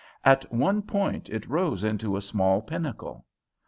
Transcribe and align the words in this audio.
At 0.25 0.51
one 0.51 0.81
point 0.81 1.29
it 1.29 1.47
rose 1.47 1.83
into 1.83 2.17
a 2.17 2.21
small 2.21 2.63
pinnacle. 2.63 3.23